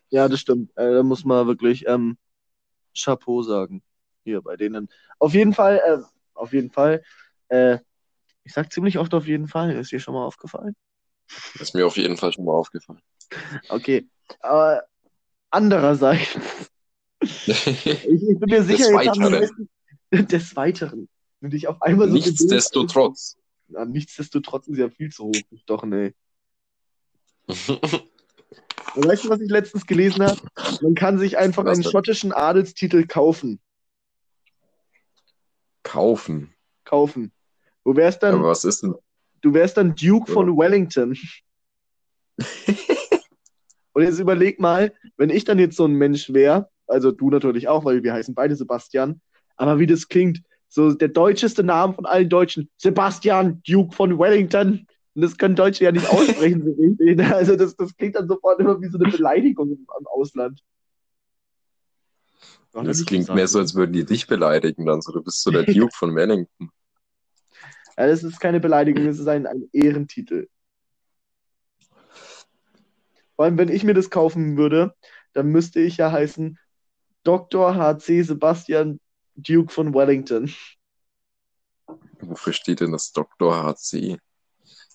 [0.09, 0.71] Ja, das stimmt.
[0.75, 2.17] Äh, da muss man wirklich ähm,
[2.97, 3.83] Chapeau sagen.
[4.23, 4.89] Hier bei denen.
[5.17, 5.99] Auf jeden Fall, äh,
[6.33, 7.03] auf jeden Fall.
[7.47, 7.79] Äh,
[8.43, 9.71] ich sag ziemlich oft auf jeden Fall.
[9.71, 10.75] Ist dir schon mal aufgefallen?
[11.59, 13.01] Ist mir auf jeden Fall schon mal aufgefallen.
[13.69, 14.07] Okay.
[14.39, 14.83] Aber
[15.49, 16.37] andererseits.
[17.21, 19.69] ich, ich, bin mir sicher, des Weiteren.
[20.11, 21.09] des Weiteren.
[21.39, 23.37] Wenn ich auf einmal so Nichtsdestotrotz.
[23.67, 25.35] Nichtsdestotrotz ist ja viel zu hoch.
[25.67, 25.83] Doch,
[28.95, 29.07] nee.
[29.07, 30.39] weißt du, was ich letztens gelesen habe?
[30.81, 33.59] Man kann sich einfach was einen schottischen Adelstitel kaufen.
[35.83, 36.53] Kaufen?
[36.85, 37.31] Kaufen.
[37.83, 38.35] Du wärst dann.
[38.35, 38.95] Aber was ist denn?
[39.41, 40.33] Du wärst dann Duke ja.
[40.33, 41.17] von Wellington.
[43.93, 47.67] Und jetzt überleg mal, wenn ich dann jetzt so ein Mensch wäre, also du natürlich
[47.67, 49.21] auch, weil wir heißen beide Sebastian,
[49.57, 54.87] aber wie das klingt, so der deutscheste Name von allen Deutschen, Sebastian Duke von Wellington.
[55.15, 57.17] Und das können Deutsche ja nicht aussprechen, so richtig.
[57.17, 57.35] Ne?
[57.35, 60.63] Also das, das klingt dann sofort immer wie so eine Beleidigung im, im Ausland.
[62.71, 65.11] Doch, das klingt mehr so, als würden die dich beleidigen dann so.
[65.11, 66.69] Du bist so der Duke von Wellington.
[67.97, 70.47] Ja, das ist keine Beleidigung, das ist ein, ein Ehrentitel.
[73.35, 74.93] Vor allem, wenn ich mir das kaufen würde,
[75.33, 76.59] dann müsste ich ja heißen
[77.23, 77.75] Dr.
[77.75, 78.21] H.C.
[78.21, 78.99] Sebastian
[79.35, 80.53] Duke von Wellington.
[82.21, 83.63] Wofür steht denn das Dr.
[83.63, 84.17] H.C.?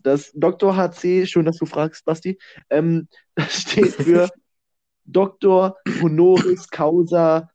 [0.04, 0.76] Das Dr.
[0.76, 2.38] HC, schön, dass du fragst, Basti,
[2.70, 4.28] ähm, das steht für
[5.06, 5.76] Dr.
[6.00, 7.50] Honoris Causa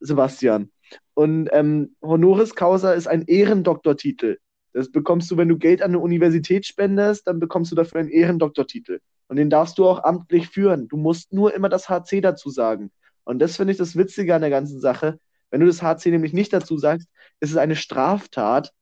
[0.00, 0.70] Sebastian.
[1.14, 4.36] Und ähm, Honoris Causa ist ein Ehrendoktortitel.
[4.74, 8.10] Das bekommst du, wenn du Geld an eine Universität spendest, dann bekommst du dafür einen
[8.10, 8.98] Ehrendoktortitel.
[9.28, 10.88] Und den darfst du auch amtlich führen.
[10.88, 12.90] Du musst nur immer das HC dazu sagen.
[13.24, 15.18] Und das finde ich das Witzige an der ganzen Sache.
[15.50, 17.08] Wenn du das HC nämlich nicht dazu sagst,
[17.40, 18.72] ist es eine Straftat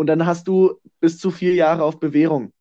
[0.00, 2.54] und dann hast du bis zu vier Jahre auf Bewährung.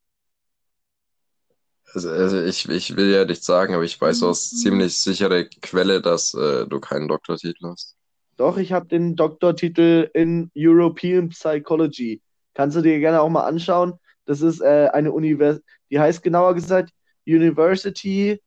[1.94, 6.02] Also, also ich, ich will ja nicht sagen, aber ich weiß aus ziemlich sicherer Quelle,
[6.02, 7.96] dass äh, du keinen Doktortitel hast.
[8.36, 12.22] Doch, ich habe den Doktortitel in European Psychology.
[12.56, 13.94] Kannst du dir gerne auch mal anschauen.
[14.26, 16.92] Das ist äh, eine Universität, die heißt genauer gesagt
[17.26, 18.42] University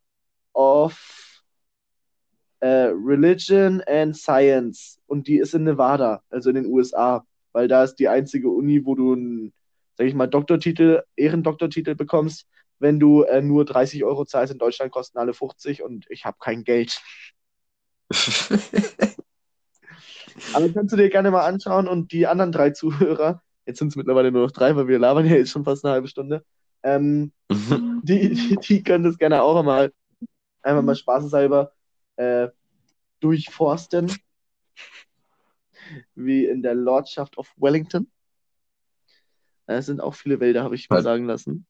[0.53, 1.01] of
[2.61, 4.99] äh, Religion and Science.
[5.07, 8.85] Und die ist in Nevada, also in den USA weil da ist die einzige Uni,
[8.85, 9.53] wo du einen,
[9.97, 12.47] sag ich mal, Doktortitel, Ehrendoktortitel bekommst,
[12.79, 14.53] wenn du äh, nur 30 Euro zahlst.
[14.53, 17.01] In Deutschland kosten alle 50 und ich habe kein Geld.
[20.55, 23.97] Aber kannst du dir gerne mal anschauen und die anderen drei Zuhörer, jetzt sind es
[23.97, 26.45] mittlerweile nur noch drei, weil wir labern ja jetzt schon fast eine halbe Stunde,
[26.83, 29.93] ähm, die, die, die, können das gerne auch mal
[30.63, 31.73] einfach mal spaßeshalber
[32.17, 32.49] äh,
[33.21, 34.13] durchforsten
[36.15, 38.11] wie in der Lordschaft of Wellington.
[39.67, 41.67] Es sind auch viele Wälder, habe ich mal sagen lassen.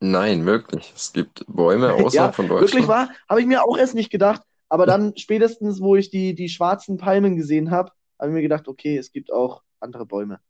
[0.00, 0.92] Nein, wirklich.
[0.94, 2.72] Es gibt Bäume außerhalb ja, von Deutschland.
[2.72, 3.10] Wirklich wahr?
[3.28, 4.42] Habe ich mir auch erst nicht gedacht.
[4.68, 8.68] Aber dann spätestens, wo ich die, die schwarzen Palmen gesehen habe, habe ich mir gedacht,
[8.68, 10.40] okay, es gibt auch andere Bäume.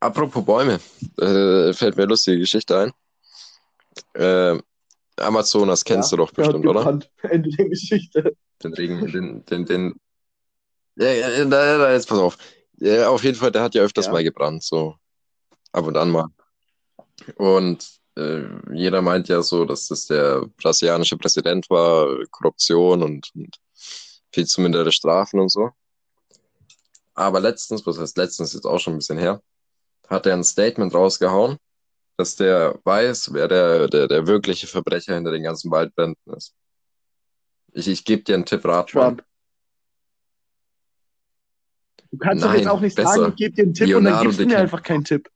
[0.00, 0.80] Apropos Bäume,
[1.18, 2.92] äh, fällt mir eine lustige Geschichte ein.
[4.14, 4.60] Äh,
[5.20, 7.00] Amazonas kennst ja, du doch bestimmt, ja, oder?
[7.22, 8.36] Ende der Geschichte.
[8.62, 10.00] Den Regen, den, den, den.
[10.96, 12.38] Ja, ja, ja, jetzt pass auf.
[12.78, 14.12] Ja, auf jeden Fall, der hat ja öfters ja.
[14.12, 14.96] mal gebrannt, so.
[15.72, 16.26] Ab und an mal.
[17.36, 23.56] Und äh, jeder meint ja so, dass das der brasilianische Präsident war, Korruption und, und
[24.32, 25.70] viel zu mindere Strafen und so.
[27.14, 29.42] Aber letztens, was heißt letztens, jetzt auch schon ein bisschen her,
[30.08, 31.58] hat er ein Statement rausgehauen,
[32.20, 36.54] dass der weiß, wer der, der, der wirkliche Verbrecher hinter den ganzen Waldbränden ist.
[37.72, 39.16] Ich, ich gebe dir einen Tipp, Ratschmann.
[39.16, 39.24] Trump.
[42.10, 43.14] Du kannst Nein, doch jetzt auch nicht besser.
[43.14, 45.30] sagen, ich gebe dir einen Tipp Leonardo und dann gibst du mir einfach keinen Tipp.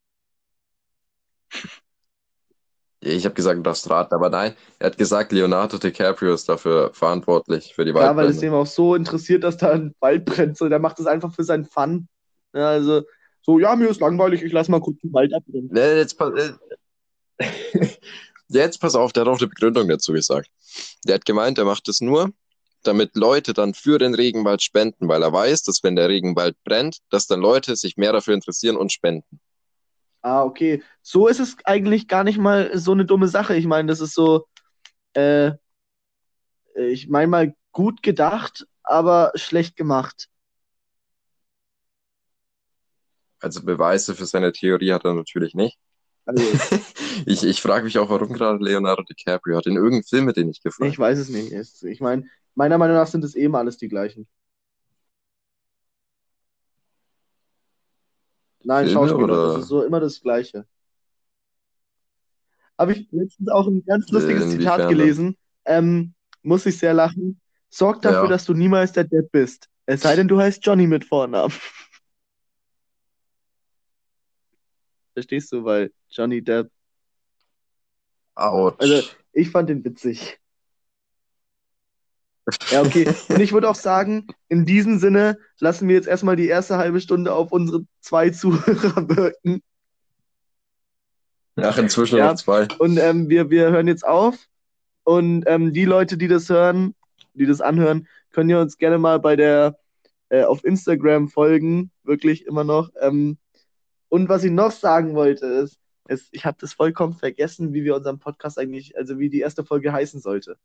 [3.01, 6.91] Ich habe gesagt, du darfst raten, aber nein, er hat gesagt, Leonardo DiCaprio ist dafür
[6.95, 8.23] verantwortlich für die Waldbrände.
[8.23, 10.57] Ja, weil es ihm auch so interessiert, dass da ein Wald brennt.
[10.57, 12.09] So, der macht das einfach für seinen Fun.
[12.55, 13.03] Ja, also,
[13.45, 15.69] so, ja, mir ist langweilig, ich lass mal kurz den Wald abbrennen.
[15.71, 16.17] Nee, jetzt,
[18.49, 20.51] jetzt pass auf, der hat auch eine Begründung dazu gesagt.
[21.05, 22.31] Der hat gemeint, er macht es nur,
[22.85, 26.99] damit Leute dann für den Regenwald spenden, weil er weiß, dass wenn der Regenwald brennt,
[27.11, 29.41] dass dann Leute sich mehr dafür interessieren und spenden.
[30.23, 30.83] Ah, okay.
[31.03, 33.57] So ist es eigentlich gar nicht mal so eine dumme Sache.
[33.57, 34.47] Ich meine, das ist so,
[35.13, 35.53] äh,
[36.75, 40.29] ich meine mal gut gedacht, aber schlecht gemacht.
[43.45, 45.79] Also Beweise für seine Theorie hat er natürlich nicht.
[46.25, 46.43] Also,
[47.27, 50.49] Ich, ich frage mich auch, warum gerade Leonardo DiCaprio hat in irgendeinem Film mit den
[50.49, 50.91] nicht gefallen.
[50.91, 51.53] ich weiß es nicht.
[51.85, 54.27] Ich meine, meiner Meinung nach sind es eben alles die gleichen.
[58.63, 60.67] Nein, Filme Schauspieler, oder- das ist so immer das Gleiche.
[62.79, 65.37] Habe ich letztens auch ein ganz lustiges Inwiefern Zitat gelesen.
[65.67, 67.41] Ähm, muss ich sehr lachen.
[67.69, 68.29] Sorg dafür, Ja.
[68.29, 69.69] dass du niemals der Depp bist.
[69.87, 71.53] Es sei denn, du heißt Johnny mit Vornamen.
[75.15, 75.65] Verstehst du?
[75.65, 76.71] Weil Johnny Depp.
[78.35, 78.77] Autsch.
[78.81, 80.39] Also, ich fand den witzig.
[82.71, 83.09] Ja, okay.
[83.29, 87.01] Und ich würde auch sagen, in diesem Sinne lassen wir jetzt erstmal die erste halbe
[87.01, 89.63] Stunde auf unsere zwei Zuhörer wirken.
[91.57, 92.29] Ach, inzwischen Ja.
[92.29, 92.69] noch zwei.
[92.79, 94.37] Und ähm, wir, wir hören jetzt auf.
[95.05, 96.95] Und ähm, die Leute, die das hören,
[97.35, 99.79] die das anhören, können ja uns gerne mal bei der
[100.29, 101.91] äh, auf Instagram folgen.
[102.03, 102.91] Wirklich immer noch.
[103.01, 103.39] Ähm,
[104.15, 107.97] und was ich noch sagen wollte, ist, ist ich habe das vollkommen vergessen, wie wir
[107.97, 110.57] unseren Podcast eigentlich, also wie die erste Folge heißen sollte.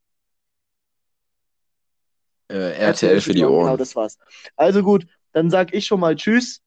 [2.48, 3.64] Äh, RTL für die Ohren.
[3.64, 4.20] Genau, das war's.
[4.56, 6.62] Also gut, dann sag ich schon mal Tschüss.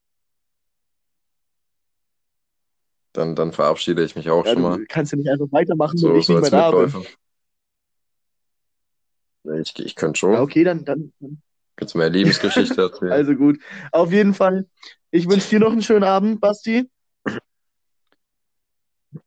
[3.13, 4.79] Dann, dann verabschiede ich mich auch Ja, schon mal.
[4.79, 7.07] du kannst ja nicht einfach weitermachen, So, wenn ich so nicht mehr da bin.
[9.61, 10.33] Ich, ich könnte schon.
[10.33, 11.43] Ja, okay, dann, dann, dann
[11.77, 13.13] Kannst du mir eine Lebensgeschichte erzählen?
[13.13, 13.59] Also gut.
[13.93, 14.67] Auf jeden Fall,
[15.11, 16.91] ich wünsche dir noch einen schönen Abend, Basti.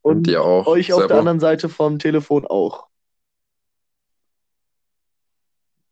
[0.01, 0.65] Und dir auch.
[0.67, 2.88] euch auf der anderen Seite vom Telefon auch.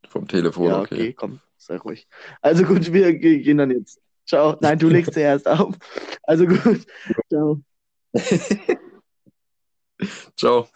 [0.07, 0.95] Vom Telefon, ja, okay.
[0.95, 2.07] okay, komm, sei ruhig.
[2.41, 3.99] Also gut, wir ge- gehen dann jetzt.
[4.27, 4.55] Ciao.
[4.61, 5.75] Nein, du legst zuerst auf.
[6.23, 6.85] Also gut.
[7.29, 7.61] Ciao.
[10.37, 10.67] Ciao.